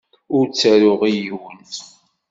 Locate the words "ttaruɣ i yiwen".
0.47-1.61